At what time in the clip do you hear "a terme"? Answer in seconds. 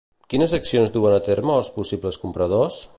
1.19-1.55